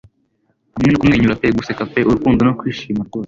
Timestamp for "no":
0.89-0.97, 2.43-2.55